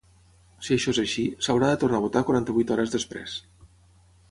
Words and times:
Si 0.67 0.71
això 0.75 0.93
és 0.95 0.99
així, 1.03 1.25
s’haurà 1.47 1.69
de 1.73 1.77
tornar 1.85 2.01
a 2.01 2.05
votar 2.07 2.25
quaranta-vuit 2.31 2.75
hores 2.77 2.97
després. 2.99 3.39